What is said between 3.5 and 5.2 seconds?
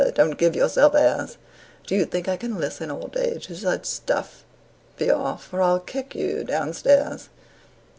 such stuff? Be